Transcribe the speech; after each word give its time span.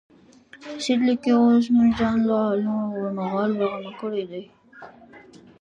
سید 0.83 1.01
لیکي 1.07 1.31
اوس 1.37 1.65
مې 1.75 1.85
ځان 1.97 2.17
له 2.29 2.35
عالم 2.43 2.75
غالمغال 2.93 3.51
بېغمه 3.59 3.91
کړی 3.99 4.23
دی. 4.31 4.43